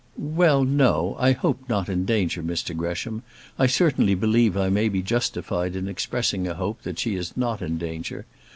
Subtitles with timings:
[0.17, 3.21] "Well, no; I hope not in danger, Mr Gresham.
[3.59, 7.61] I certainly believe I may be justified in expressing a hope that she is not
[7.61, 8.25] in danger.